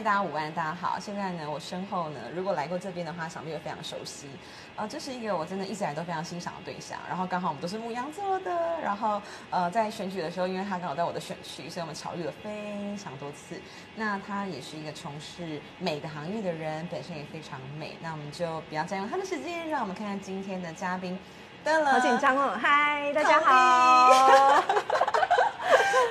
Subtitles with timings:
[0.00, 0.98] 嗨，大家午安，大家好。
[0.98, 4.30] 现在呢，我身后呢，如果来过这边的话，想必会非常熟悉。
[4.74, 6.98] 呃，这是一个我真的一直来都非常欣赏的对象。
[7.06, 8.80] 然后刚好我们都是牧羊座的。
[8.82, 13.60] 然后呃，在选举的时候，因为他刚好在我的选区，所以我们巧遇了非常多次。
[13.94, 17.98] 那他也是一个从事美的行业的人，本身也非常美。
[18.00, 21.18] 那我们就不要占用他的时间，让我们看看今天的嘉宾。
[21.62, 22.58] 对了，好紧张哦！
[22.58, 25.09] 嗨，大家好。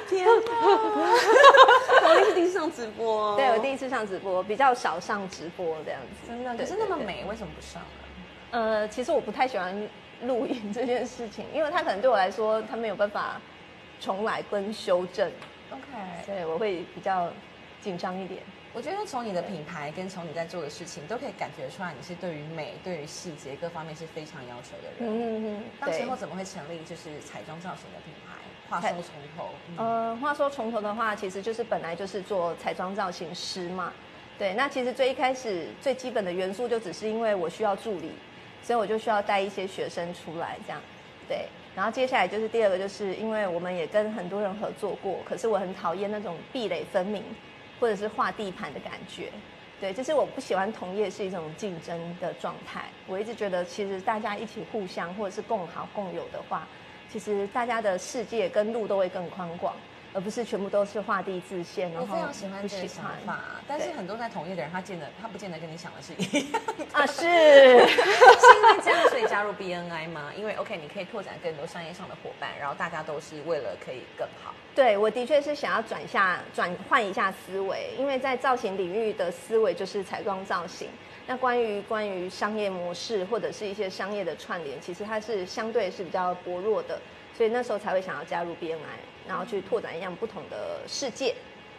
[0.07, 0.33] 天 啊！
[2.03, 6.27] 我是第一次上直播，对我第一次上直播，比较少上直播这样子。
[6.27, 7.87] 真的，可是那么美，为什么不上呢？
[8.51, 9.75] 呃，其实我不太喜欢
[10.23, 13.39] 录影这件事情，因为它可能对我来说，它没有办法
[13.99, 15.31] 重来跟修正。
[15.71, 15.81] OK，
[16.25, 17.29] 对，我会比较
[17.81, 18.41] 紧张一点。
[18.73, 25.09] 我觉得从你的品牌跟从你在做的事情，都可以感觉出来，你是对于美、对于细节各方面是非常要求的人。
[25.09, 25.63] 嗯嗯嗯。
[25.79, 28.35] 当时候怎么会成立就是彩妆造型的品牌？
[28.69, 29.49] 话说从头。
[29.77, 33.91] 呃，话说从头的话，其实就是本来就是做彩妆造型师嘛。
[34.37, 38.11] 对，那其实最一开始最基本的元素就只是因为我需要助理。
[38.61, 40.81] 所以我就需要带一些学生出来，这样，
[41.29, 41.45] 对。
[41.73, 47.23] 然后接下来就是第二个，就是因为我们也跟很多人合作过，可是我很讨厌那种壁垒分明，
[47.79, 49.31] 或者是画地盘的感觉，
[49.79, 52.85] 对，就是我不喜欢同业是一种竞争的状态。
[53.07, 56.67] 我一直觉得，其实大家一起互相或者是共好共有的话，
[57.09, 59.73] 其实大家的世界跟路都会更宽广。
[60.13, 70.31] 而不是全部都是画地自限，我非常喜欢这个想法，但是很多在同业的人，他见的他不见得跟你想的是一样啊，是， 是因为这样所以加入 BNI 吗？
[70.35, 74.53] 因为 OK，你可以拓展更多商业上的伙伴，然后大家都是为了可以更好。
[74.73, 80.89] 对，我的确是想要转下转换一下思维，因为在造型领域的思维就是彩妆造型，
[81.27, 86.99] 那关于关于商业模式或者是一些商业的串联，其实它是相对是比较薄弱的，
[87.37, 88.75] 所以那时候才会想要加入 BNI。
[89.29, 91.35] 然后去拓展一样不同的世界。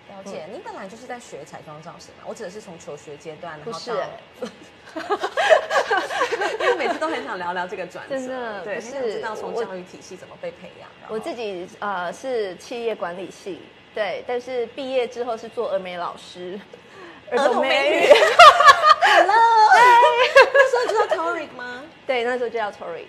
[0.08, 2.24] 了解，你本来就是在学彩妆造型嘛？
[2.26, 3.90] 我指的是从求学阶段，不是？
[6.60, 10.88] 因为每次都很想聊聊这个转折，真的，对，是知道从教育体系怎么被培养。
[11.08, 13.60] 我自己呃是企业管理系，
[13.94, 16.58] 对，但是毕业之后是做儿美老师，
[17.30, 18.08] 儿童美语。
[19.02, 19.34] Hello，
[20.52, 21.82] 那时候就叫 Tori 吗？
[22.06, 23.06] 对，那时候就叫 Tori。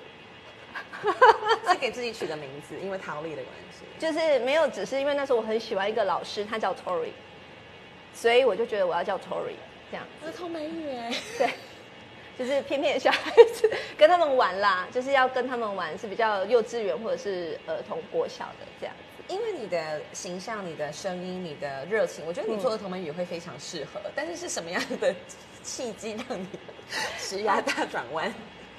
[1.67, 3.85] 是给自己取的名字，因为陶丽的关系。
[4.00, 7.12] 就是没有，只是因为那时候我很喜欢一个老师，他叫 Tory，
[8.16, 9.53] 所以我就觉得我要叫 Tory
[9.91, 10.06] 这样。
[10.25, 11.50] 儿童美语哎，对，
[12.39, 18.95] 就是偏偏小孩子跟他们玩啦，就是要跟他们玩是比较幼稚园或者是儿童国小的这样。
[19.28, 24.01] 因为你的形象、你的声音、你的热情，我觉得你做儿童美语会非常适合。
[24.16, 25.13] 但是是什么样的
[25.63, 26.47] 契机让你
[27.19, 28.33] 职涯大转弯？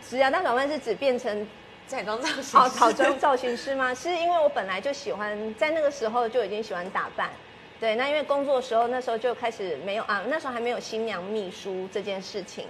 [0.08, 1.46] 职涯大转弯是指变成。
[1.86, 3.92] 彩妆造型哦，彩妆造型师吗？
[3.94, 7.30] 是因为我本来就喜欢，在那个时候就已经喜欢打扮。
[7.78, 12.66] 对，那因为工作的时候，那时候就开始没有啊，那时候还没有新娘秘书这件事情。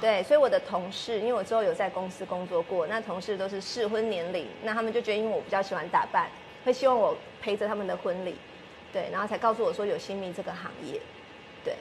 [0.00, 6.28] 对，所以我的同事，因为我之后有在公司工作过，那同事都是适婚年龄，那他们就觉得因为我比较喜欢打扮，
[6.64, 8.34] 会希望我陪着他们的婚礼。
[8.92, 11.00] 对，然后才告诉我说有新秘这个行业。
[11.64, 11.74] 对，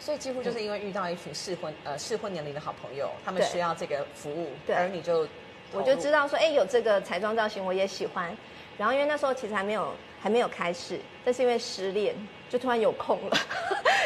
[0.00, 5.28] 所以几乎就是因为遇到一群适婚呃适婚年龄的好朋友，他们需要这个服务，而你就。
[5.74, 8.34] 我就知道说，哎，有这个彩妆造型，我也喜欢。
[8.76, 12.14] 然后因为那时候其实还没有还没有开始，但是因为失恋，
[12.48, 13.36] 就突然有空了。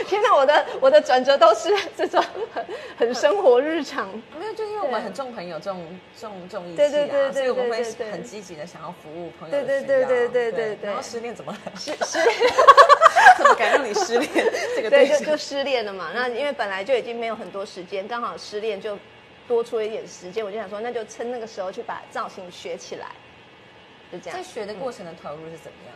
[0.06, 2.64] 天哪，我的我的转折都是这种很
[2.98, 4.08] 很生活日常。
[4.38, 9.64] 没有，就因为我们很重朋友，重重重义气啊，所以我们会很积极的想要服务朋友对。
[9.64, 10.76] 对对对对对对。
[10.82, 12.18] 然后失恋怎么失失？
[13.38, 14.30] 怎么敢让你失恋？
[14.76, 16.10] 这个对就就失恋了嘛。
[16.14, 18.98] 那因为本来就已经没有很多时间，刚好失恋就。
[19.48, 23.08] 多出一点时间，我就想说，那就趁那个时候去把造型学起来，
[24.12, 24.38] 就这样。
[24.38, 25.94] 在学的过程的投入是怎么样？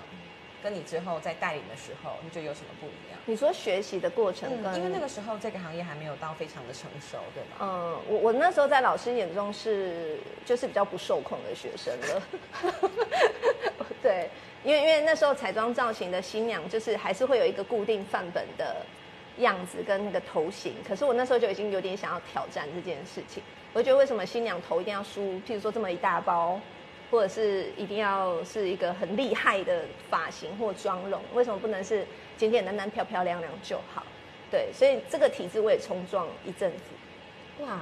[0.63, 3.21] 跟你之后在带领的时候，你觉得有什么不一样？
[3.27, 7.57] 你说学习的过程，因为那个时候这个行业还没有到非常的成熟，对吗？
[7.61, 12.23] 嗯，我我那时候在老师眼中是就是比较不受控的学生了。
[14.03, 14.31] 对，
[14.65, 18.87] 因为因为那时候彩妆造型的新娘就是还是会有一个固定范本的。
[19.39, 23.43] 样子跟那个头型，可是我那时候就已经有点想要挑战这件事情。
[23.73, 26.61] 我觉得为什么新娘头一定要梳，譬如说这么一大包，
[27.11, 31.21] 或者是一定要是一个很厉害的发型或妆容？
[31.33, 32.07] 为什么不能是
[32.37, 34.05] 简简单单、漂漂亮亮就好？
[34.51, 37.65] 对，所以这个体质我也冲撞一阵子。
[37.65, 37.81] 哇，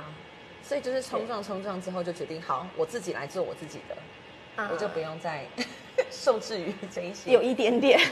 [0.63, 3.97] 所以就是冲撞冲撞之后就决定，好，我自己来做我自己的，
[4.71, 5.45] 我就不用再
[6.11, 7.33] 受制于这一些。
[7.33, 7.99] 有一点点。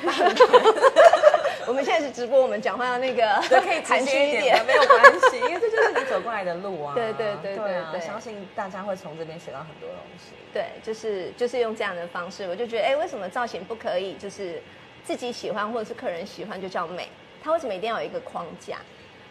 [1.69, 3.23] 我们现在是直播，我们讲话要那个
[3.61, 6.95] 可以 含蓄一点，没有关系，因为这就是你走过来的路啊。
[6.95, 10.33] 对对对对对，相信大家会从这边学到很多东西。
[10.51, 14.15] 对，就是就是用这样的方式，我就觉得，哎，为什么造型不可以？
[14.15, 14.63] 就是
[15.05, 17.07] 自己喜欢或者是客人喜欢就叫美，
[17.45, 18.79] 它为什么一定要有一个框架？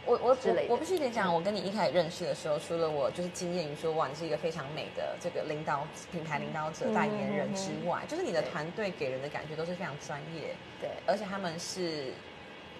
[0.05, 12.13] 我我我我必须得讲，我跟你一开始认识的时候，除了我就是惊艳于说哇，你是一个非常美的这个领导品牌领导者、嗯代言人之外，就是你的对团队给人的感觉都是非常专业，对，而且他们是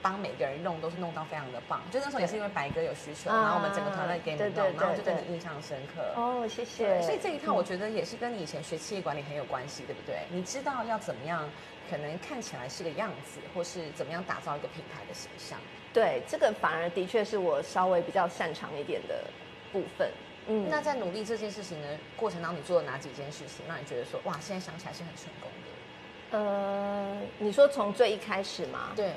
[0.01, 1.81] 帮每个人弄都是弄到非常的棒。
[1.91, 6.01] 就那时候也是因为白哥有需求，啊然后我们整个团队给你们弄，然后就对对你印象深刻。
[6.15, 7.01] 哦，谢谢，。
[7.01, 10.19] 所以这一套我嗯觉得也是跟你以前学企业管理很有关系，对不对？
[10.29, 11.49] 你知道要怎么样，
[11.89, 15.57] 可能看起来是个样子，或是怎么样打造一个品牌的形象。
[15.93, 19.23] 对这个反而的确是我稍微比较擅长一点的
[19.71, 20.09] 部分。
[20.49, 26.37] 嗯，那在努力这件事情的过程当中，你做了哪几件事情，让你觉得说，哇，现在想起来是很成功的？
[26.37, 28.91] 呃，你说从最一开始吗？
[28.95, 29.13] 对，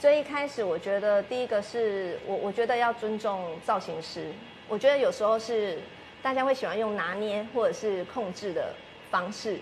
[0.00, 4.30] 最一开始，我觉得第一个是我，我觉得要尊重造型师。
[4.68, 5.76] 我觉得有时候是
[6.22, 8.72] 大家会喜欢用拿捏或者是控制的
[9.10, 9.58] 方式，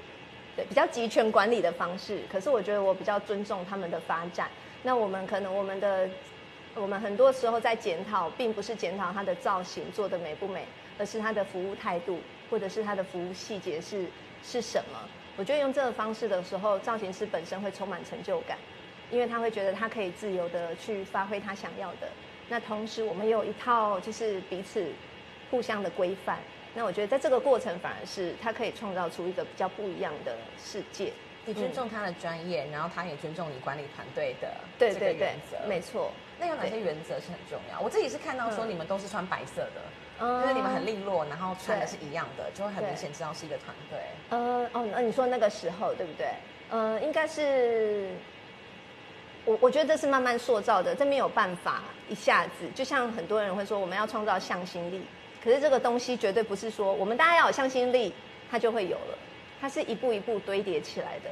[0.54, 2.20] 对，比较集权管理的方式。
[2.30, 4.50] 可是我觉得我比较尊重他们的发展。
[4.82, 6.06] 那我们可能我们的
[6.74, 10.66] 我们很多时候在检讨，并不是检讨它的造型做的美不美，
[10.98, 14.04] 而是它的服务态度，或者是它的服务细节是
[14.44, 14.98] 是什么。
[15.38, 18.58] 我觉得用这个方式的时候，造型师本身会充满成就感，
[19.10, 22.08] 因为他会觉得他可以自由的去发挥他想要的。
[22.48, 24.86] 那同时，我们有一套就是彼此
[25.50, 26.38] 互相的规范。
[26.74, 31.12] 那我觉得在这个过程，反而是他可以创造出一个比较不一样的世界。
[31.44, 34.48] 你尊重他的专业，然后他也尊重你管理团队的
[34.78, 36.10] 这个对对对原则。，没错。
[36.38, 37.80] 那有哪些原则是很重要？
[37.80, 39.80] 我自己是看到说嗯你们都是穿白色的，
[40.20, 43.98] 嗯就是你们很利落，然后穿的是一样的，就会很明显知道是一个团队。
[44.30, 46.26] 呃，哦，那你说那个时候对不对？
[46.68, 48.10] 呃，应该是
[49.46, 52.68] 我我觉得这是慢慢塑造的，这没有办法一下子。
[52.74, 55.00] 就像很多人会说，我们要创造向心力，
[55.42, 58.12] 可是这个东西绝对不是说我们大家要有向心力，
[58.50, 59.18] 它就会有了，
[59.60, 61.30] 它是一步一步堆叠起来的。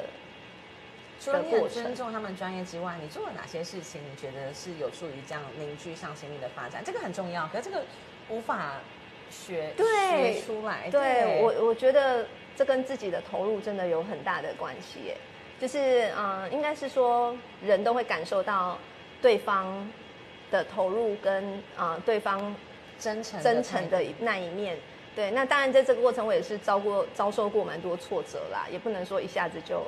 [1.20, 4.00] 除了你很尊重他们专业之外，你做了哪些事情？
[4.00, 6.82] 你觉得是有助于这样凝聚向心力的发展？
[6.84, 7.82] 这个很重要，可是这个
[8.28, 8.74] 无法
[9.30, 10.88] 学对学出来。
[10.90, 15.16] 对我，我觉得这跟自己的投入真的有很大的关系耶。
[15.64, 17.34] 就是嗯、呃应该是说
[17.64, 18.76] 人都会感受到
[19.22, 19.88] 对方
[20.50, 21.42] 的投入跟
[21.74, 22.54] 啊、呃对方
[23.00, 24.76] 真诚真诚的那一面。
[25.16, 29.82] 对，那当然在这个过程我也是遭过遭受过蛮多挫折啦，也不能说一下子就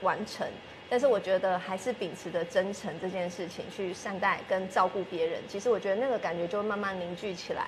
[0.00, 0.46] 完成。
[0.88, 7.66] 但是我觉得还是秉持着真诚这件事情去善待跟照顾别人，其实我觉得那个感觉就会慢慢凝聚起来。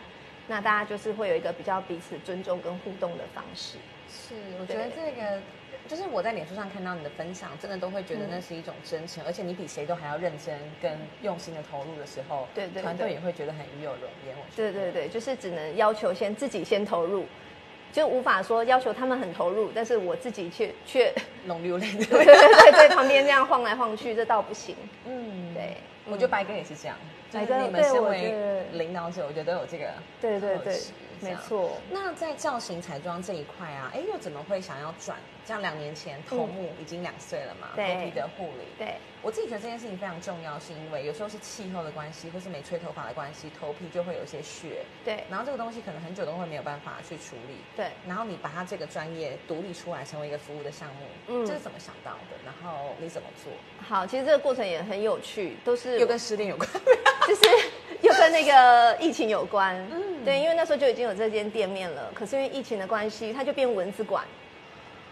[0.48, 3.76] 那大家就是会有一个比较彼此尊重跟互动的方式。
[4.08, 5.42] 是，我觉得这个
[5.90, 14.08] 就是我在脸书上看到你的分享，真的都会觉得那是一种真诚，而且你比谁都还要认真跟用心的投入的时候，对对团队也会觉得很与有荣
[14.54, 17.26] 对对对，就是只能要求先自己先投入，
[17.92, 21.12] 就无法说要求他们很投入，但是我自己却却
[21.46, 24.76] 龙流泪对的，对对对旁边这样晃来晃去，这倒不行。
[25.06, 25.76] 嗯，对，
[26.06, 26.96] 我觉得白哥也是这样，
[27.32, 29.86] 就是白哥你们身为得领导者，我觉得都有这个
[30.20, 30.78] 对对对
[31.20, 31.76] 没错。
[31.90, 35.16] 那在造型彩妆这一块啊，哎，又怎么会想要转？
[35.46, 45.24] 像两年前头目已经两岁了嘛，头皮的护理，对，我自己觉得这件事情非常重要，是因为有时候是气候的关系，或是没吹头发的关系，头皮就会有一些屑，对。
[45.28, 51.46] 然后这个东西可能很久都会没有办法去处理，对，然后你把它这个专业独立出来，成为一个服务的项目，嗯。
[51.46, 52.36] 这是怎么想到的？
[52.44, 53.52] 然后你怎么做？
[53.88, 56.68] 好，其实这个过程也很有趣，都是又跟失恋有关，
[57.26, 57.58] 就是又
[58.30, 59.76] 跟那个疫情有关。
[59.90, 64.24] 嗯对，因为那时候就已经有这间店面了，可是因为疫情的关系，它就变蚊子馆。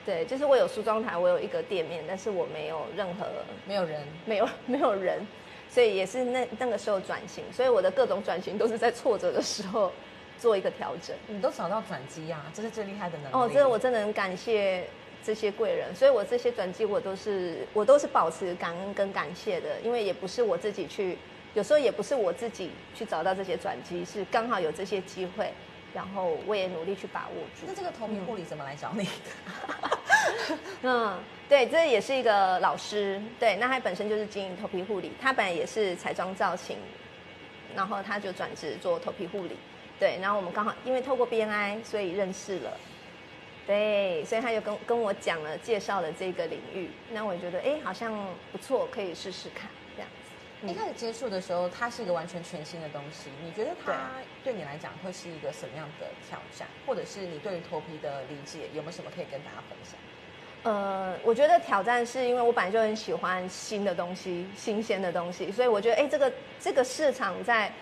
[0.07, 3.27] 对，就是我有梳妆台，我有一个店面，但是我没有任何
[3.67, 5.27] 没有人，没有 没有人，
[5.69, 9.91] 所以也是那那个时候转型，所以我的各种转型都是在挫折的时候
[10.39, 11.17] 做一个调整。
[11.27, 13.35] 你都找到转机啊，这是最厉害的能力。
[13.35, 14.87] 哦，这个我真的很感谢
[15.25, 21.19] 这些贵人，所以我这些转机我都是我都是保持感恩跟感谢的，因为也不是我自己去，
[21.55, 25.53] 有时候也不是我自己去找到这些转机，是刚好有这些机会，
[25.95, 27.75] 然后我也努力去把握住那。
[27.75, 30.59] 这个头皮护理怎么来找你的？
[30.83, 36.77] 嗯，对，这也是一个老师，对，那他本身就是经营头皮护理，他本来也是彩妆造型，
[37.75, 39.57] 然后他就转职做头皮护理，
[39.99, 42.77] 对，然后我们刚好因为透过 BNI，所以认识了，
[43.67, 48.13] 对，所以他就跟跟我讲了，介绍了这个领域，那我也觉得哎，好像
[48.53, 49.69] 不错，可以试试看。
[50.67, 53.93] 一开始接触的时候，它是一个完全全新的东西，你觉得它
[54.43, 59.95] 对你来讲会是一个什么样的挑战，或者是你对于头皮的理解有没有什么可以跟大家分享？
[60.65, 67.73] 呃，我觉得挑战是因为我本来就很喜欢新的东西、新鲜的东西，所以我觉得，哎，这个这个市场在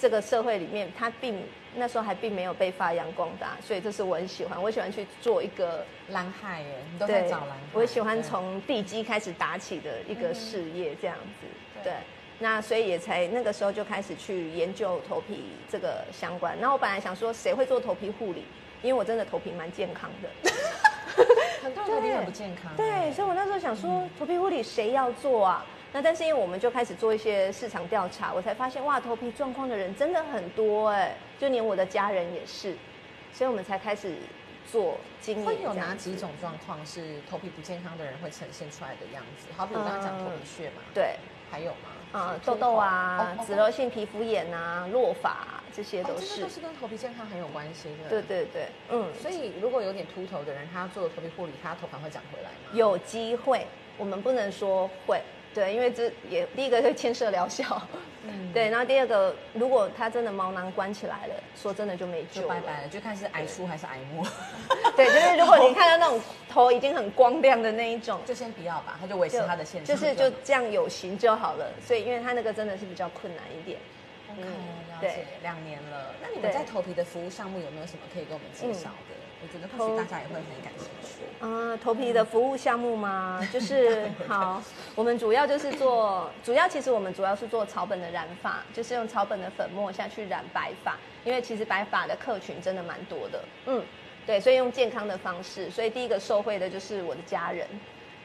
[0.00, 1.40] 这个社会里面，它并
[1.76, 4.60] 那时候还并没有被发扬光大，所以这是我很喜欢。
[4.60, 7.56] 我喜欢去做一个，蓝海耶，你都在找蓝海。
[7.72, 11.46] 我喜欢对从地基开始打起的一个事业这样子。
[11.82, 11.92] 对对，
[12.38, 16.56] 那所以也才那个时候就开始去研究头皮这个相关。
[16.58, 18.44] 然后我本来想说，谁会做头皮护理？
[18.82, 20.28] 因为我真的头皮蛮健康的。
[21.62, 22.70] 很多人头皮很不健康。
[22.76, 25.64] 对，所以我那时候想说，头皮护理谁要做啊？
[25.92, 32.76] 那但是因为我们就开始做一些市场调查，我才发现哇，头皮状况的人真的很多哎，就连我的家人也是，
[33.32, 34.16] 所以我们才开始
[34.70, 35.46] 做经营。
[35.46, 39.46] 会有哪几种状况是头皮不健康的人会呈现出来的样子？
[39.56, 41.14] 好比我刚刚讲头皮屑嘛，对，
[41.48, 41.93] 还有吗？
[42.14, 48.08] 啊，痘痘啊，脂漏性皮肤炎啊，落发这些都是，这都是跟头皮健康很有关系的。
[48.08, 52.70] 对对对，嗯，所以如果有点秃头的人，他做头皮护理，他头发会长回来吗？
[52.72, 53.66] 有机会，
[53.98, 55.20] 我们不能说会。
[55.52, 57.82] 对，因为这也第一个会牵涉疗效，
[58.26, 64.26] 嗯，对，然后第二个，如果他真的毛囊关起来了，说真的就没救，拜拜了，就看是癌出还是癌末。
[64.96, 71.66] 对，就是如果你看到那种头已经很光亮的那一种，就先不要吧，他就维持他的现状，就是就这样有形就好了。
[71.86, 73.78] 所以，因为他那个真的是比较困难一点。
[74.36, 74.44] 嗯，
[74.90, 76.14] 了解，两年了。
[76.20, 79.14] 那你们在头皮的服务项目有没有什么可以跟我们介绍的？
[79.42, 81.24] 我觉得或许大家也会很感兴趣。
[81.40, 83.40] 啊，头皮的服务项目吗？
[83.52, 84.62] 就是好，
[84.94, 93.82] 我们主要就是做，主要其实我们主要是做草本的染发，就是用草本的粉末下去染白发，因为其实白发的客群真的蛮多的，嗯，
[94.24, 97.66] 对，所以用健康的方式，所以第一个受惠的就是我的家人，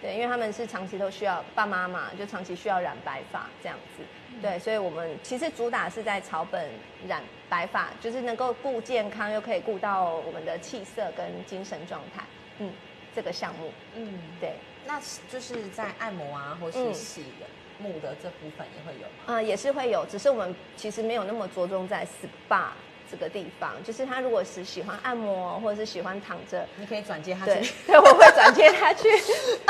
[0.01, 4.03] 对，因为他们是长期都需要爸妈嘛，就长期需要染白发这样子。
[4.41, 6.69] 对，所以我们其实主打是在草本
[7.07, 12.23] 染白发，就是能够顾健康，又可以顾到我们的气色跟精神状态。
[12.59, 12.71] 嗯，
[13.15, 14.53] 这个项目，嗯，对，
[14.85, 17.45] 那就是在按摩啊，或是洗的
[17.79, 19.33] 木的这部分也会有吗？
[19.33, 22.69] 啊，也是会有，只是我们其实没有那么着重在 SPA
[23.09, 23.71] 这个地方。
[23.83, 27.73] 就是他如果是喜欢按摩，或者是喜欢躺着，你可以转接他去。
[27.87, 29.09] 对，我会转接他去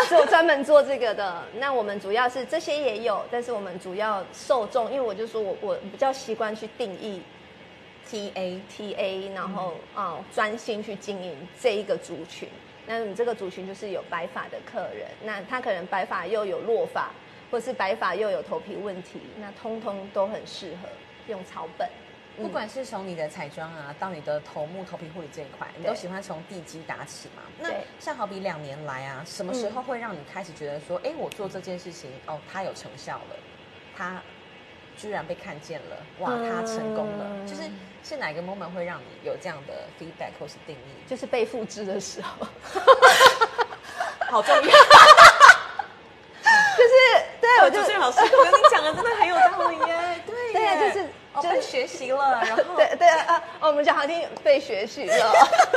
[0.08, 1.43] 做专门做这个的。
[1.55, 7.22] 那我们主要是这些也有，但是我们主要受众，因为我就说我我比较习惯去定义
[8.10, 12.50] T A T A，然后啊专心去经营这一个族群。
[12.88, 17.12] 那你这个族群就是有白发的客人，那他可能白发又有落发，
[17.51, 20.89] 或是白发又有头皮问题，那通通都很适合
[21.27, 21.88] 用草本。
[22.41, 27.43] 不管是从你的彩妆啊，到你的头目头皮护理这一块，你都喜欢从地基打起嘛？
[27.60, 27.69] 那
[28.00, 33.36] 像好比两年来啊，什么时候会让你开始觉得说，哎，我做这件事情哦，它有成效了，
[33.96, 34.22] 它
[34.98, 37.62] 居然被看见了，哇，它成功了，就是。
[38.01, 41.03] 是哪个 moment 会让你有这样的 feedback 或是定义？
[41.05, 42.48] 就是被复制的时候，
[44.31, 44.62] 好重要。
[44.63, 44.77] 就是
[47.41, 50.24] 对，我就是老师，我跟你讲的真的很有道理耶。
[50.25, 50.53] 对，
[51.41, 55.34] 对，就是学习了，然后对对啊，我们讲好听，被学习了，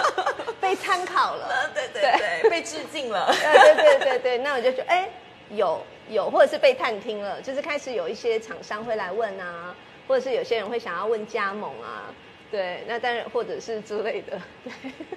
[0.60, 5.08] 被参考了，对对对，被致敬了， 对对对对对，那我就觉得哎，
[5.50, 9.74] 有有，或者是被探听了，就是开始有一些厂商会来问啊。
[10.08, 12.12] 或者是有些人会想要问加盟啊，
[12.50, 14.38] 对，那当然或者是之类的。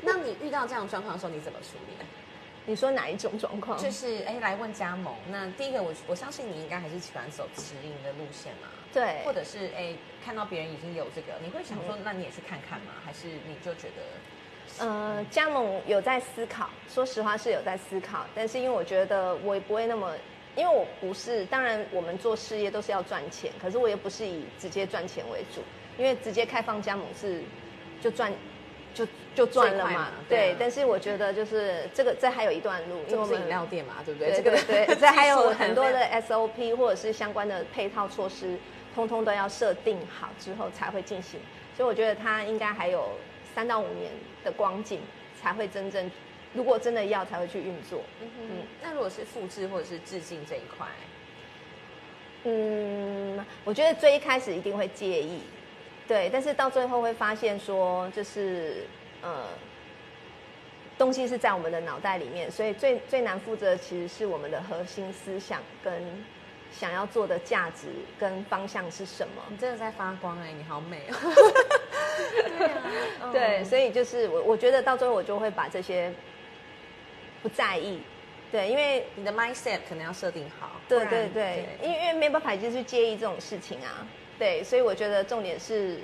[0.03, 2.05] 那你遇到这样状况的时候，你怎么处理？
[2.65, 3.77] 你说哪一种状况？
[3.77, 5.13] 就是哎，来问加盟。
[5.29, 8.67] 那第一个，我我相信你应该还是喜欢走直营的路线嘛？
[8.93, 9.21] 对。
[9.23, 9.93] 或者是哎，
[10.23, 12.93] 看到别人已经有这个，你会想说，那你也去看看吗？
[13.05, 14.85] 还是你就觉得？
[14.85, 20.11] 呃，加盟有在思考，说实话是有在思考，但是因为我觉得我也不会那么。
[20.57, 25.61] 因为我不是，当然我们做事业都是要赚钱，可是我也不是以直接赚钱为主，
[25.97, 27.43] 因为直接开放加盟是
[27.99, 28.31] 就赚
[28.95, 30.55] 就就赚了嘛，对。
[30.57, 34.41] 但是我觉得就是这个这还有一段路，因为我们饮料店嘛，对不对？
[34.41, 38.57] 对对对， 这还有很多的 SOP 或者是相关的配套措施，
[38.95, 41.39] 通通都要设定好之后才会进行，
[41.75, 43.09] 所以我觉得它应该还有
[43.53, 44.11] 三到五年
[44.43, 45.01] 的光景
[45.39, 46.09] 才会真正。
[46.53, 50.87] 如果真的要才会去运作，嗯，那如果是复制或者是致敬这一块，
[52.45, 55.41] 嗯，我觉得最一开始一定会介意，
[56.07, 58.85] 对，但是到最后会发现说，就是
[59.21, 59.45] 呃，
[60.97, 65.93] 东西是在我们的脑袋里面，所以最最难负责其实是我们的核心思想跟
[66.71, 67.87] 想要做的价值
[68.19, 69.43] 跟方向是什么。
[69.49, 71.15] 你真的在发光哎，你好美哦！
[73.31, 76.13] 对，所以就是我我觉得到最后我就会把这些。
[77.43, 78.01] 不在意，
[78.51, 80.71] 对，因为你的 mindset 可能要设定好。
[80.89, 84.03] 对对对，因为因为没办法就是介意这种事情啊，
[84.37, 85.97] 对，所以我觉得重点是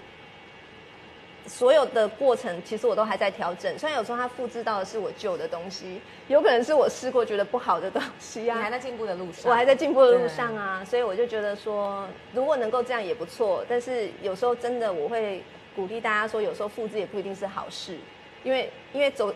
[1.48, 3.78] 所有的过程，其实我都还在调整。
[3.78, 8.58] 虽然有时候它复制到的是我旧的东西，有可能是我试过觉得不好的东西啊。
[8.58, 13.66] 你还在进步的路上，我还在进步的路上啊，所以我就觉得说，如果能够这样也不错。
[13.68, 15.42] 但是有时候真的我会
[15.76, 17.98] 鼓励大家说，有时候复制也不一定是好事，
[18.44, 19.34] 因为因为走。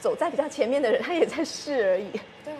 [0.00, 2.10] 走在比较前面的人，他也在试而已。
[2.44, 2.52] 对，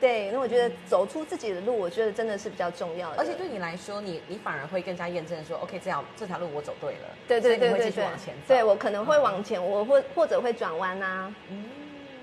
[0.00, 3.16] 对，那我觉得走出自己的路，我觉得真的是比较重要的。
[3.18, 8.48] 而且对你来说，你你反而会更加验证说，OK，这条这条路我走对了，对对对对对继续往前走。
[8.48, 11.64] 对我可能会往前，我会或者会转弯啊，嗯，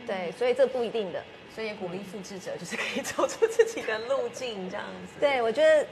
[0.06, 1.24] 对，所以这不一定的。
[1.56, 5.20] 所以也鼓励复制者，就是可以走出自己的路径，这样子。
[5.20, 5.86] 对，我觉得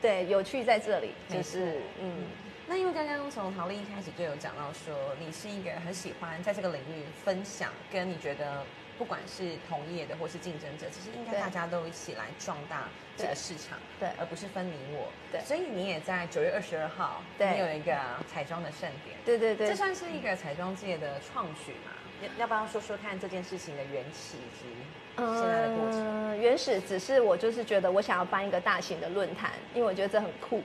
[0.00, 2.26] 对有趣在这里，就是嗯，
[2.68, 8.62] 那因为刚刚从陶丽一开始就有讲到说，你是一个很喜欢在这个领域分享，跟你觉得
[9.00, 15.08] 不管是同业的或是竞争者，其实应该大家都一起来壮大这个市场，对而不是分你我。
[15.32, 17.96] 对所以你也在九月二十二号，对你有一个
[18.30, 21.92] 彩妆的盛典，对对对这，算是一个彩妆界的创举嘛？
[22.20, 24.68] 要要不要说说看这件事情的缘起以及
[25.16, 26.34] 现在的过程？
[26.34, 30.62] 嗯，原始只是我就是觉得我想要办一个大型的论坛，因为我觉得这很酷。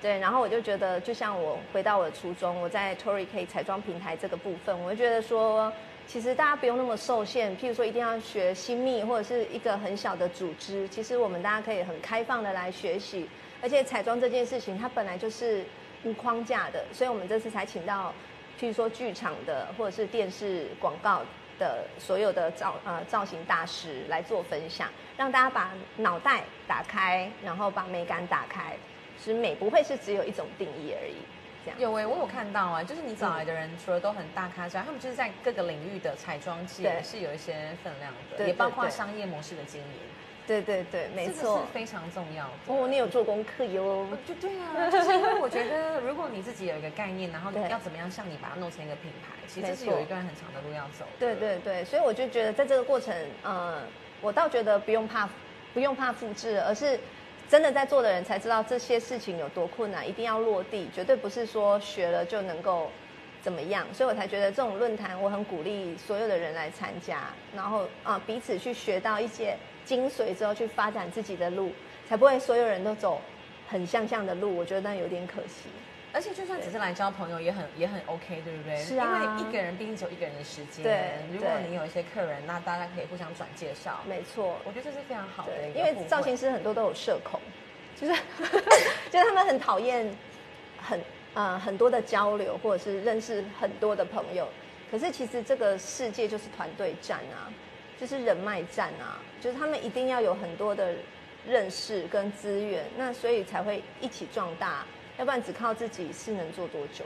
[0.00, 5.72] 对，然后我就觉得，就像我回到我的初衷，我在 Tory K 彩妆平台这个部分，我就觉得说，
[6.06, 13.28] 其实大家不用那么受限，譬如说一定要学新密或者是一个很小的组织，其实我们大家可以很开放的来学习，
[13.60, 15.64] 而且彩妆这件事情它本来就是
[16.04, 18.12] 无框架的，所以我们这次才请到，
[18.60, 21.22] 譬如说剧场的或者是电视广告
[21.58, 28.76] 的所有的造呃造型大师来做分享，让大家把脑袋打开，然后把美感打开，
[29.18, 31.16] 其实美不会是只有一种定义而已，
[31.64, 31.80] 这样。
[31.80, 39.86] 有诶、我有看到啊，就是你找来的人，除了都很大咖之外，他们就是在各个领域的彩妆界对是有一些分量的，对也包括商业模式的经营，
[40.46, 41.64] 对对对，没这个错是。
[41.72, 42.52] 非常重要的。
[42.66, 44.06] 哦，你有做功课哟。
[44.26, 51.06] 就对啊， 就是因为我觉得，如果你自己有一个概念，然后你要怎么样像你把它弄成一个品牌，其实没错是有一段很长的路要走。
[51.18, 53.82] 对对对，所以我就觉得在这个过程，呃，
[54.20, 55.28] 我倒觉得不用怕，
[55.72, 56.98] 不用怕复制，而是
[57.54, 62.90] 真的在做的人才知道这些事情有多困难，一定要落地，绝对不是说学了就能够
[63.40, 63.86] 怎么样。
[63.92, 71.70] 所以我才觉得这种论坛，我很鼓励所有的人来参加，然后啊、彼此去学到一些精髓之后，去发展自己的路，
[72.08, 73.22] 才不会所有人都走
[73.68, 74.56] 很像样的路。
[74.56, 75.68] 我觉得那有点可惜。
[76.14, 78.76] 而且就算只是来交朋友，也很也很 OK，对不对？
[78.76, 80.84] 是啊因为一个人毕竟只有一个人的时间。
[80.84, 84.00] 对如果你有一些客人，那大家可以互相转介绍。
[84.08, 87.40] 没错，我觉得这是非常好的因为造型师很多都有社恐，
[88.00, 88.14] 就是
[89.10, 90.08] 就是他们很讨厌
[90.78, 91.00] 很
[91.34, 94.48] 呃很多的交流，或者是认识很多的朋友。
[94.90, 97.50] 可是其实这个世界就是团队战啊，
[98.00, 100.94] 就是人脉战啊，就是他们一定要有很多的
[101.44, 104.84] 认识跟资源，那所以才会一起壮大，
[105.18, 107.04] 要不然只靠自己是能做多久？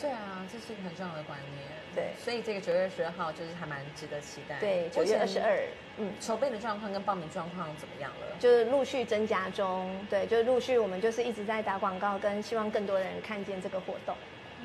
[0.00, 1.68] 对啊，这是一个很重要的观念。
[1.94, 4.58] 对所以这个九月十二号就是还蛮值得期待。
[4.58, 5.62] 对，九月二十，二，
[5.98, 6.10] 嗯。
[6.18, 8.36] 筹备的状况跟报名状况怎么样了？
[8.40, 14.16] 就是陆续增加中，对，就是陆续我们就是一直在打广告，跟希望更多的人看见这个活动。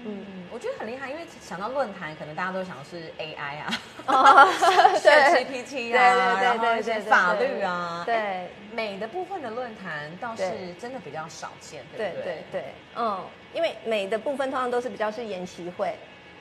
[0.05, 4.47] 嗯，嗯，我觉得很厉害，因为想到论坛，可能大家都想的是 AI 啊，哦，
[5.01, 10.43] 对 GPT 啊，对对对对对法律啊，对哎美的部分的论坛倒是
[10.79, 12.23] 真的比较少见，对对对？
[12.23, 12.63] 对对，
[12.95, 15.95] 嗯，因为美的部分通常都是比较是研习会，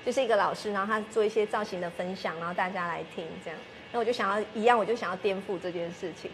[0.04, 3.58] 就是一个老师，然后他做一些造型的分享，然后大家来听这样。
[3.92, 6.30] 那我就想要一样，我就想要颠覆这件事情。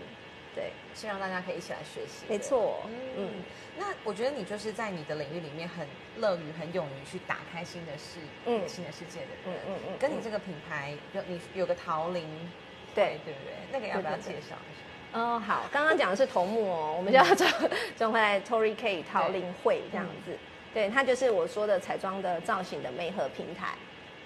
[0.54, 2.24] 对，是让大家可以一起来学习。
[2.28, 3.30] 没错，嗯嗯，
[3.78, 5.86] 那我觉得你就是在你的领域里面很
[6.18, 8.68] 乐于、很勇于去打开新的世、嗯。
[8.68, 9.38] 新的世界的人。
[9.46, 12.26] 嗯嗯嗯跟你这个品牌有你有个桃林，
[12.94, 13.18] 对。
[13.24, 13.54] 对不对？
[13.72, 15.18] 那个要不要介绍一下？
[15.18, 17.52] 哦，好，刚刚讲的是头目哦， 我们就要转
[17.98, 20.36] 转回来 Tory K 桃林会这样子，
[20.72, 23.74] 对，它就是我说的彩妆的造型的媒合平台，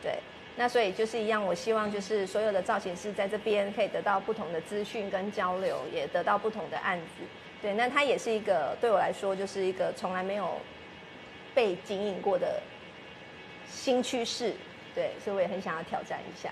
[0.01, 0.21] 对，
[0.59, 7.25] 那所以就是一样，我希望就是所有的造型师在这边可以得到不同的资讯跟交流，也得到不同的案子，
[7.61, 10.59] 对，那它也是一个对我来说就是一个从来没有
[11.55, 12.61] 被经营过的
[13.69, 14.55] 新趋势，
[14.95, 16.51] 对，所以我也很想要挑战一下。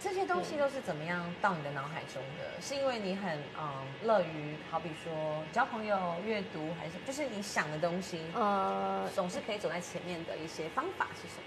[0.00, 2.62] 这些东西都是怎么样到你的脑海中的？
[2.62, 11.42] 是因为你很嗯乐于，好比说交朋友、阅读，还是就是你想的东西，呃，总是可以走在前面的一些方法是什么？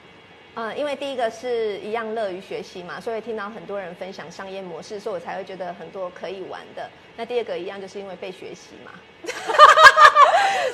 [0.55, 6.87] 呃，因为第一个是一样乐于学习嘛，所以听到很多人分享商业模式，所以我才会觉得很多可以玩的。
[7.17, 8.91] 那第二个一样就是因为被学习嘛，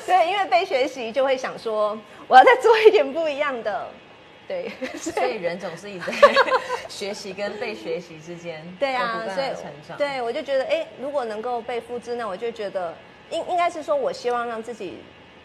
[0.05, 3.87] 对，因为被学习就会想说我要再做一点不一样的，
[4.47, 6.33] 对，所以人总是一直在
[6.89, 9.97] 学习跟被学习之间， 对啊所以成长。
[9.97, 12.93] 对我就觉得，哎，如果能够被复制，那我就觉得
[13.29, 14.97] 应应该是说，我希望让自己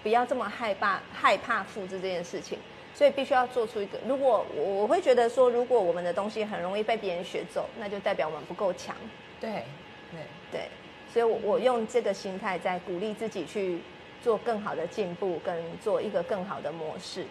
[0.02, 2.58] 不要这么害怕害怕复制这件事情，
[2.94, 3.98] 所以必须要做出一个。
[4.06, 8.94] 如果我我会觉得说，如果我们的东西很容易被别人学走，那就代表我们不够强。
[9.40, 9.64] 对
[10.12, 10.20] 对，
[10.52, 10.68] 对，
[11.12, 13.80] 所以我我用这个心态在鼓励自己去
[14.22, 17.26] 做更好的进步，跟做一个更好的模式。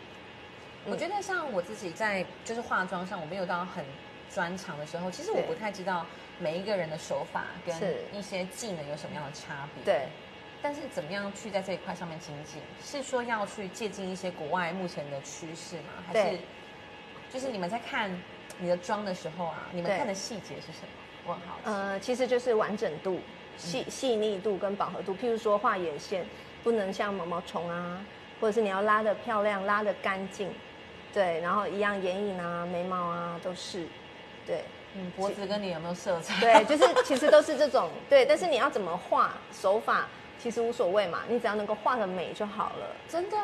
[0.86, 3.86] 我觉得像我自己在就是化妆上，我没有到很
[4.30, 6.06] 专长的时候，其实我不太知道
[6.39, 7.73] 每一个人的手法跟
[8.12, 9.86] 一些技能有什么样的差别。
[9.86, 10.08] 对。
[10.63, 12.62] 但是怎么样去在这一块上面精进？
[12.82, 16.02] 是说要去借鉴一些国外目前的趋势吗？
[16.08, 16.39] 还是
[17.32, 18.10] 就是你们在看
[18.58, 20.88] 你的妆的时候啊，你们看的细节是什么？
[21.26, 21.62] 我很好奇。
[21.65, 23.19] 呃，其实就是完整度、
[23.58, 25.13] 细细腻度跟饱和度。
[25.13, 26.26] 譬如说画眼线，
[26.63, 28.04] 不能像毛毛虫啊，
[28.39, 30.49] 或者是你要拉的漂亮、拉的干净，
[31.13, 33.86] 对，然后一样眼影啊、眉毛啊都是，
[34.47, 34.63] 对。
[34.95, 36.39] 嗯，脖子跟你有没有色彩？
[36.39, 40.08] 对，就是其实都是这种对，但是你要怎么画手法
[40.43, 42.86] 其实无所谓嘛，你只要能够画的美就好了。
[43.08, 43.38] 真的，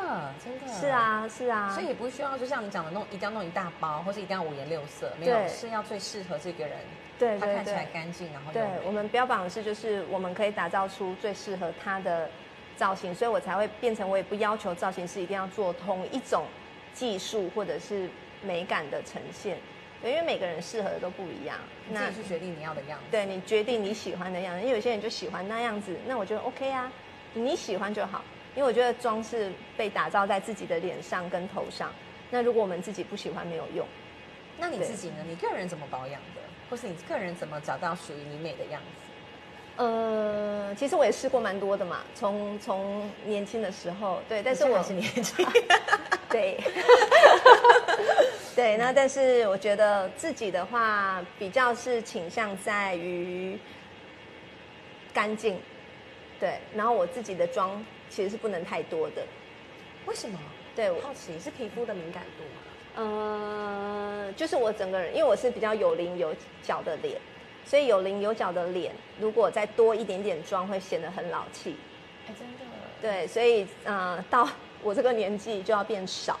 [0.44, 0.88] 真的是。
[0.88, 6.76] 啊，是啊，所以也不需要，就像你讲的，弄一定要弄一大包，或是一定要五颜六色，没有，对是要最适合这个人，
[7.18, 12.28] 对对他看起来对干净，然后对我们标榜的是，就是我们可以打造出最适合他的
[12.76, 16.44] 造型，所以我才会变成我也不要求造型师一定要做同一种
[16.92, 18.10] 技术或者是
[18.42, 19.56] 美感的呈现，
[20.02, 21.56] 对，因为每个人适合的都不一样。
[21.88, 23.04] 你自己去决定你要的样子。
[23.10, 26.90] 对你决定你喜欢的样子，因为有些人就喜欢那样子，那我觉得 OK 啊，
[27.34, 28.22] 你喜欢就好。
[28.56, 31.92] 因为我觉得妆是被打造在自己的脸上跟头上，
[32.30, 33.86] 那如果我们自己不喜欢，没有用。
[34.58, 35.16] 那你自己呢？
[35.26, 36.40] 你个人怎么保养的？
[36.68, 39.82] 或是你个人怎么找到属于你美的样子？
[39.82, 45.46] 呃，其实我也试过蛮多的嘛，从从年轻的时候，对，但是我是年轻，
[46.28, 46.58] 对，
[48.60, 53.58] 对，那但是我觉得自己的话，比较是倾向在于
[55.14, 55.58] 干净，
[56.38, 59.24] 对，然后我自己的妆其实是不能太多的，
[60.04, 60.38] 为什么？
[60.76, 63.06] 对，我好奇是皮肤的敏感度吗？
[64.26, 67.18] 呃，就是我整个人，因为我是比较有棱有角的脸，
[67.64, 71.76] 所以有棱有角的脸，如果再多一点点妆，会显得很老气。
[72.28, 72.64] 哎，真的。
[73.00, 74.46] 对，所以呃，到
[74.82, 76.38] 我这个年纪就要变少。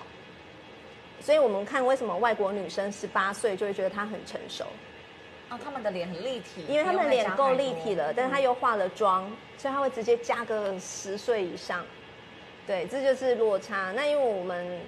[1.20, 4.64] 所以我们看为什么外国女生十八岁就会觉得她很成熟，
[5.50, 11.84] 哦，他们的脸很立体，因为他们脸够立体了，但是她又又化了妆，所以她会直接加个十岁以上。
[12.66, 13.92] 对，这就是落差。
[13.96, 14.80] 那因为我们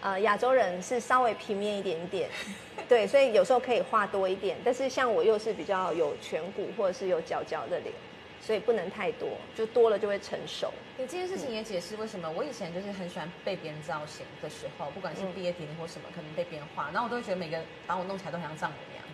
[0.00, 2.28] 呃亚洲人是稍微平面一点点，
[2.88, 4.56] 对，所以有时候可以画多一点。
[4.64, 7.92] 但是像我又是比较有颧骨或者是有角角的脸，
[8.40, 10.72] 所以不能太多，就多了就会成熟。
[10.96, 19.04] 你这件事情也解释为什么我以前就是很喜欢被别人造型的时候，不管是嗯毕业典礼或什么，可能被别人画，然后我都会觉得每个把我弄起来都很像丈母娘。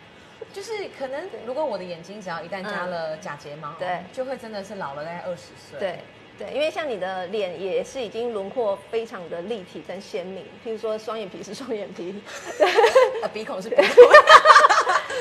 [0.52, 5.78] 就是可能如果我的眼睛只要一旦加了假睫毛，对就会真的是老了大概二十岁。
[5.78, 5.98] 对
[6.38, 12.14] 对，因为像你的脸也是已经轮廓非常的立体跟鲜明，譬如说双眼皮是双眼皮，
[13.23, 13.85] 呃， 鼻孔是鼻孔。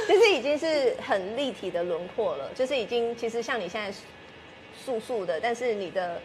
[0.07, 3.97] 就是已经是很立体的轮廓了，就是已经其实像你现在
[4.77, 6.19] 素素的，但是你的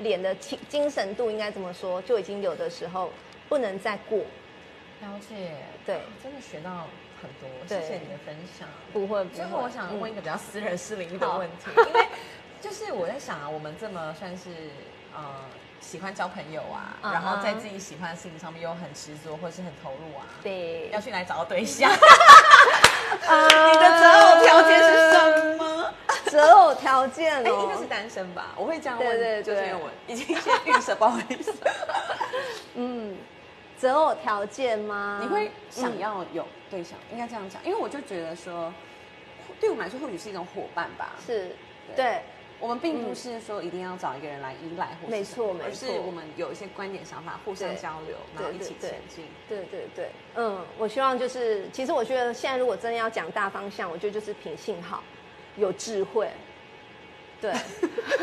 [0.00, 3.12] 脸的精精神度应该怎么说，就已经有的时候
[3.48, 4.18] 不能再过，
[5.02, 5.54] 了解，
[5.86, 6.86] 对啊真的学到
[7.22, 8.66] 很多，对谢谢你的分享。
[8.92, 9.36] 不会不会。
[9.36, 12.06] 最后，我想问一嗯个比较私人、私领域的好问题，因为
[12.60, 14.50] 就是我在想啊，我们这么算是
[15.14, 15.20] 呃
[15.80, 21.90] 喜欢交朋友啊，嗯然后在自己喜欢的事情上面又很执着或是很投入啊，对要去哪里找到对象？
[21.90, 21.96] 啊
[23.72, 25.94] 你的择偶条件是什么？
[26.30, 28.54] 择偶条件哎，哦，应该是单身吧？
[28.56, 31.52] 我会这样问，对对就是因为对我已经先预设，不好意思。
[32.76, 33.16] 嗯，
[33.76, 35.18] 择偶条件吗？
[35.20, 38.72] 你会想嗯要有对象，应该这样讲，因为我就觉得说，
[39.60, 41.10] 对我们来说或许是一种伙伴吧。
[41.26, 41.56] 是，
[41.96, 42.22] 对。
[42.60, 49.24] 我们并不是说一定要找一个人来依赖或是没错什么而是我们有一些观点想法互相交流，然后一起前进。
[49.48, 55.02] 对对对，嗯，我希望就是，其实我觉得现在如果真的要讲大方向，我觉得就是品性好，
[55.56, 56.28] 有智慧，
[57.40, 57.52] 对，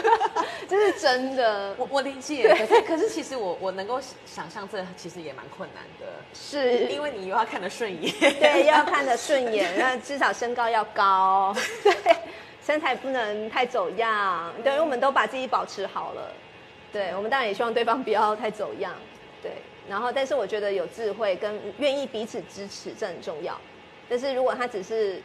[0.70, 6.86] 这是真的，我我理解，可是可是其实我我能够想象这其实也蛮困难的，是。
[6.88, 11.94] 因为你又要看得顺眼，对又要看得顺眼，那至少身高要高， 对，
[12.68, 16.34] 身材不能太走样，对，因为我们都把自己保持好了，
[16.92, 18.94] 对我们当然也希望对方不要太走样，
[19.42, 19.54] 对，
[19.88, 23.58] 然后但是我觉得有智慧跟愿意彼此支持这很重要，
[24.10, 25.24] 但是如果他只是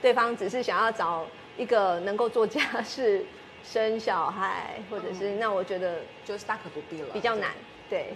[0.00, 1.26] 对方只是想要找
[1.58, 3.22] 一个能够做家事、
[3.62, 7.50] 生小孩，或者是、那我觉得就是大可不必了，比较难，
[7.90, 8.14] 对。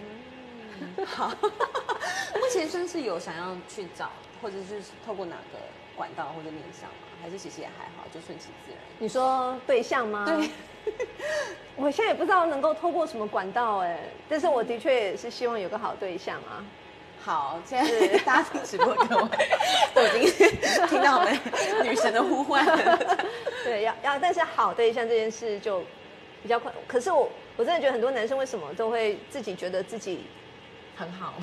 [1.05, 1.27] 好，
[2.33, 4.09] 目前算是有想要去找，
[4.41, 5.59] 或者是透过哪个
[5.95, 6.89] 管道或者面向？
[6.89, 6.95] 吗？
[7.23, 8.79] 还是其实也还好，就顺其自然。
[8.99, 10.25] 你说对象吗？
[10.27, 10.49] 对，
[11.77, 16.59] 我现在也不知道能够透过什么管道哎，但是我的确也是希望有个好对象啊。
[17.23, 19.29] 好，现在 大家听直播各位
[19.95, 20.49] 都已经
[20.89, 21.39] 听到我们
[21.85, 23.17] 女神的呼唤了。
[23.63, 25.81] 对，要要，但是好对象这件事就
[26.41, 26.69] 比较快。
[26.85, 30.25] 可是我我真的觉得很多男生为什么都会自己觉得自己
[30.97, 31.35] 很好，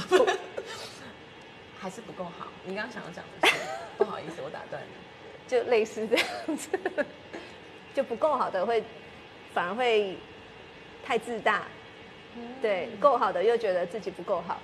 [1.81, 2.47] 还是不够好？
[2.66, 3.55] 你刚刚想要讲的是，
[3.97, 5.10] 不好意思，我打断你。
[5.50, 6.68] 就类似这样子，
[7.92, 8.80] 就不够好的会
[9.52, 10.16] 反而会
[11.04, 11.64] 太自大，
[12.62, 14.60] 对，够好的又觉得自己不够好。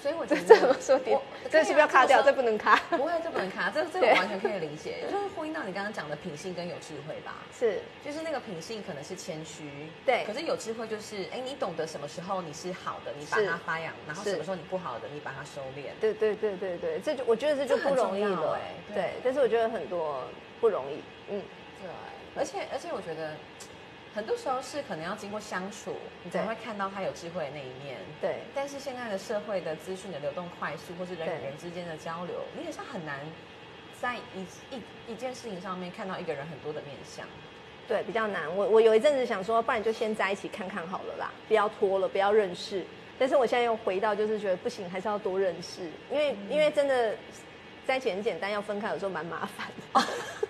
[0.00, 2.22] 所以我觉得这么说的我，这是不是要卡掉？
[2.22, 2.76] 这这不能卡。
[2.88, 7.34] 不会，这不能卡，这这个完全可以理解，就是呼应到你刚刚讲的品性跟有智慧吧。
[7.52, 9.68] 是，就是那个品性可能是谦虚，
[10.06, 15.90] 对可是有智慧就是，哎，你懂得什么时候你是好的，你把是它发扬，然后是什么时候你不好的，你把它收敛。
[16.00, 18.58] 对对对对对，这就我觉得这就不容易了
[18.94, 19.10] 对。
[19.22, 20.24] 但是我觉得很多
[20.60, 21.42] 不容易，嗯，
[21.82, 21.90] 对，
[22.40, 23.34] 而且而且我觉得，
[24.14, 25.94] 很多时候是可能要经过相处，
[26.24, 27.98] 你才会看到他有智慧的那一面。
[28.20, 33.20] 对但是现在的社会的资讯的流动快速，或是人与人之间的交流，你好像很难
[34.00, 37.26] 在一一一件事情上面看到一个人很多的面相。
[37.86, 38.54] 对，比较难。
[38.56, 42.84] 我我有一阵子想说，不然就先在一起看看好了啦，不要拖了，不要认识。
[43.18, 47.14] 但是我现在又回到，就是觉得不行，还是要多认识，因为、因为真的
[47.86, 50.00] 在一起很简单，要分开有时候蛮麻烦的。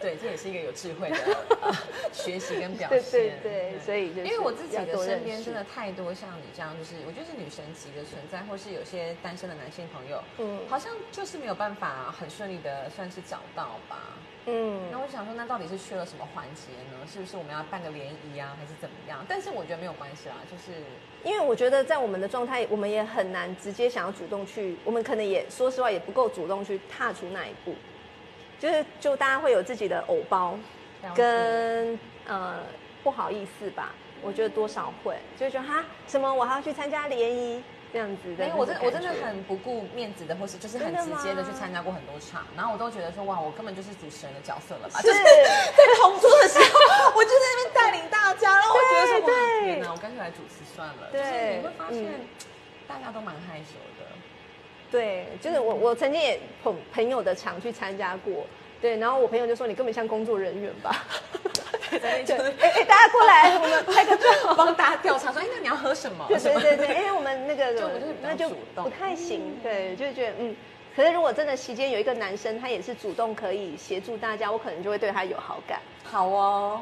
[0.00, 1.16] 对，这也是一个有智慧的、
[1.62, 1.72] 呃
[2.12, 3.38] 学习跟表对现。
[3.42, 13.98] 对对，所以就是因为我自己的身边真的太多像你这样，就是我觉得是女神级的存在，或是有些单身的男性朋友，嗯好像就是没有办法很顺利的算是找到吧。
[14.50, 17.06] 嗯那我想说，那到底是缺了什么环节呢？
[17.12, 19.22] 是不是我们要办个联谊啊，还是怎么样？
[19.28, 20.80] 但是我觉得没有关系啦，就是
[21.22, 27.74] 因为我觉得在我们的状态，我们也很难直接想要主动去，我们可能也说实话也不够主动去踏出那一步，
[28.58, 30.58] 就是就大家会有自己的偶包
[31.14, 32.58] 跟呃
[33.02, 45.00] 不好意思吧，我觉得多少会，就会觉得哈什么我还要去参加联谊这样子的那种感觉，没有，我真我真的很不顾面子的，或是就是很直接的去参加过很多场，然后我都觉得说哇，我根本就是主持人的角色了吧？
[45.00, 45.22] 是就是
[45.78, 51.08] 在同桌的时候，我就在那边带领大家，然后我觉得说哇，对天哪，我干脆来主持算了。
[51.12, 52.26] 对就是你会发现嗯
[52.88, 53.97] 大家都蛮害羞的。
[54.90, 58.46] 对，就是我我曾经也朋朋友的场去参加过，
[58.80, 61.04] 对，然后我朋友就说你根本像工作人员吧，
[61.90, 64.54] 对，边 哎哎大家过来，我们拍个照。
[64.56, 66.24] 帮大家调查说，哎，那你要喝什么？
[66.28, 70.56] 对对对对，因为我们那个就是那就不太行，对，就觉得嗯。
[70.96, 75.78] 可是如果真的席间有一个男生，他也是主动可以协助大家，我可能就会对他有好感。
[76.02, 76.80] 好哦。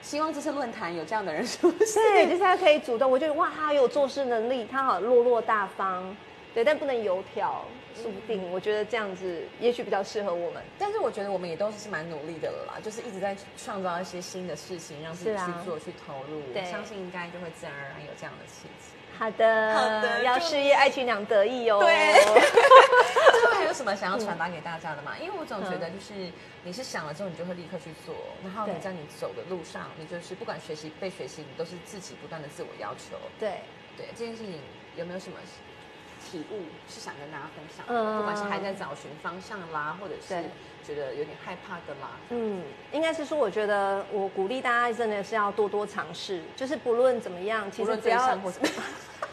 [0.00, 2.00] 希望这次论坛有这样的人出现。
[2.12, 6.16] 对，就是他可以主动，我觉得哇，他有做事能力，他好落落大方，
[6.54, 10.62] 对，但不能油条，说不定我觉得这样子也许比较适合我们。
[10.78, 16.42] 但是我觉得我们也都是蛮努力的了啦，就是一直在创造一些新的事情，让自己去做、去投入。
[16.54, 18.94] 我相信应该就会自然而然有这样的契机。
[19.18, 21.80] 好的，好的要事业爱情两得意哦。
[21.82, 25.16] 对最后还有什么想要传达给大家的吗？
[25.20, 26.30] 因为我总觉得就是
[26.62, 33.16] 你是想了之后，你就会立刻去做，然后你对在你走的路上，你就是不管学习被学习，你都是自己不断的自我要求。
[33.40, 33.58] 对，
[33.96, 34.60] 对这件事情
[34.96, 35.36] 有没有什么
[36.30, 37.94] 体悟是想跟大家分享的？
[37.94, 40.44] 嗯不管是还在找寻方向啦，或者是对
[40.84, 42.62] 觉得有点害怕的啦，嗯，
[42.92, 48.36] 应该是说，我觉得我鼓励大家真的是要多多尝试，就是不论怎么样，其实只要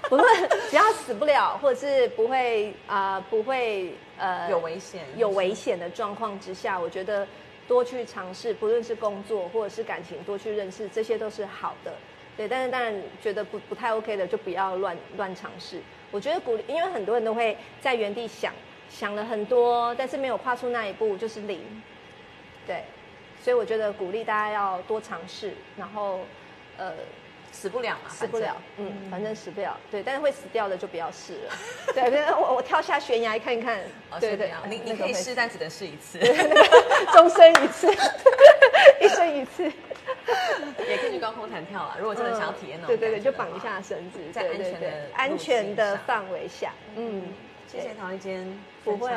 [0.10, 7.28] 不论只 要死不了，或者是不会啊、不会呃有危险，有危险的状况之下，我觉得
[7.68, 11.94] 多去尝试，不论是工作或者是感情，多去认识，这些都是好的。
[12.38, 15.80] 对，但是当然觉得不不太 OK 的，就不要乱乱尝试。
[16.16, 18.54] 我觉得鼓励，因为很多人都会在原地想
[18.90, 21.60] 想了很多，但是没有跨出那一步，就是零。
[22.66, 22.84] 对，
[23.44, 26.22] 所以我觉得鼓励大家要多尝试，然后
[26.78, 26.94] 呃
[27.52, 31.54] 死不了嘛，死不了反，嗯，反正死不了，对，但是会死掉的就不要试了。
[31.94, 34.32] 对，我我跳下悬崖看一看，哦对对。
[34.32, 36.18] 是这样，你你可以试，但只能试一次，
[37.12, 37.92] 终身一次，
[39.04, 39.70] 一生一次。
[40.88, 41.96] 也可以去高空弹跳啊。
[42.00, 47.24] 如果真的想要体验那种对对对，就绑一下绳子，在安全的安路全的范围下，嗯，
[47.68, 48.46] 谢谢陶一坚，
[48.84, 49.12] 不会，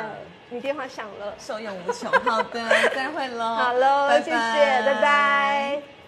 [0.49, 2.11] 你电话响了，受用无穷。
[2.11, 2.59] 好的，
[2.95, 3.43] 再会喽。
[3.55, 5.98] 好喽，谢谢，拜拜。